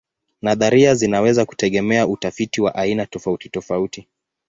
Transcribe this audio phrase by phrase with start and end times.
[0.41, 4.07] Nadharia zinaweza kutegemea utafiti wa aina tofautitofauti.